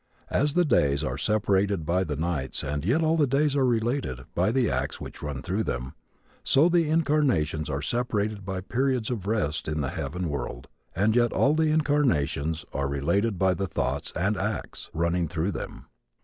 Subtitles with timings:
[0.31, 4.21] As the days are separated by the nights and yet all the days are related
[4.33, 5.93] by the acts which run through them,
[6.43, 11.31] so the incarnations are separated by periods of rest in the heaven world and yet
[11.31, 15.85] all the incarnations are related by the thoughts and acts running through them.